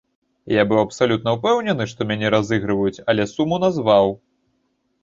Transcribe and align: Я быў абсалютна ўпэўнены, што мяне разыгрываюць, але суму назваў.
Я 0.53 0.63
быў 0.69 0.79
абсалютна 0.83 1.35
ўпэўнены, 1.35 1.87
што 1.93 2.09
мяне 2.13 2.27
разыгрываюць, 2.37 2.99
але 3.15 3.31
суму 3.37 3.65
назваў. 3.67 4.15